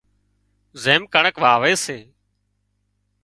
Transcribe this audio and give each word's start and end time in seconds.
زم 0.83 1.01
ڪڻڪ 1.13 1.35
واوي 1.43 1.73
سي 1.85 1.99